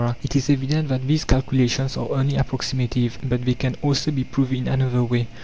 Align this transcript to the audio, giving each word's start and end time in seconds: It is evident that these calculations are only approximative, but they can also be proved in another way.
It 0.23 0.35
is 0.35 0.49
evident 0.49 0.87
that 0.89 1.05
these 1.05 1.23
calculations 1.25 1.95
are 1.95 2.09
only 2.09 2.35
approximative, 2.35 3.19
but 3.23 3.45
they 3.45 3.53
can 3.53 3.75
also 3.83 4.09
be 4.09 4.23
proved 4.23 4.53
in 4.53 4.67
another 4.67 5.03
way. 5.03 5.27